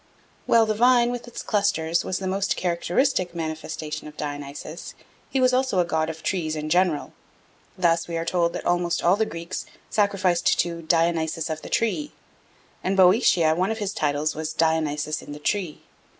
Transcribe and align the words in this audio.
While 0.47 0.65
the 0.65 0.73
vine 0.73 1.11
with 1.11 1.27
its 1.27 1.43
clusters 1.43 2.03
was 2.03 2.17
the 2.17 2.25
most 2.25 2.55
characteristic 2.55 3.35
manifestation 3.35 4.07
of 4.07 4.17
Dionysus, 4.17 4.95
he 5.29 5.39
was 5.39 5.53
also 5.53 5.77
a 5.77 5.85
god 5.85 6.09
of 6.09 6.23
trees 6.23 6.55
in 6.55 6.71
general. 6.71 7.13
Thus 7.77 8.07
we 8.07 8.17
are 8.17 8.25
told 8.25 8.53
that 8.53 8.65
almost 8.65 9.03
all 9.03 9.15
the 9.15 9.27
Greeks 9.27 9.67
sacrificed 9.91 10.57
to 10.61 10.81
"Dionysus 10.81 11.51
of 11.51 11.61
the 11.61 11.69
tree." 11.69 12.13
In 12.83 12.95
Boeotia 12.95 13.53
one 13.53 13.69
of 13.69 13.77
his 13.77 13.93
titles 13.93 14.33
was 14.33 14.53
"Dionysus 14.53 15.21
in 15.21 15.33
the 15.33 15.39
tree." 15.39 15.83